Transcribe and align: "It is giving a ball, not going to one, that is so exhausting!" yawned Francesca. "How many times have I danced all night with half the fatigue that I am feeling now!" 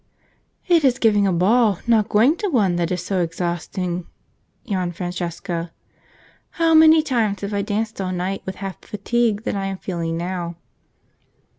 "It 0.67 0.83
is 0.83 0.97
giving 0.97 1.27
a 1.27 1.31
ball, 1.31 1.77
not 1.85 2.09
going 2.09 2.35
to 2.37 2.49
one, 2.49 2.75
that 2.77 2.89
is 2.91 3.05
so 3.05 3.19
exhausting!" 3.21 4.07
yawned 4.63 4.95
Francesca. 4.95 5.71
"How 6.49 6.73
many 6.73 7.03
times 7.03 7.41
have 7.41 7.53
I 7.53 7.61
danced 7.61 8.01
all 8.01 8.11
night 8.11 8.41
with 8.43 8.55
half 8.55 8.81
the 8.81 8.87
fatigue 8.87 9.43
that 9.43 9.53
I 9.53 9.67
am 9.67 9.77
feeling 9.77 10.17
now!" 10.17 10.55